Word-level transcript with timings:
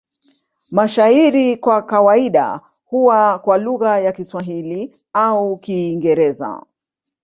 Mashairi 0.71 1.57
kwa 1.57 1.81
kawaida 1.81 2.61
huwa 2.85 3.39
kwa 3.39 3.57
lugha 3.57 3.99
ya 3.99 4.11
Kiswahili 4.11 4.95
au 5.13 5.57
Kiingereza. 5.57 6.65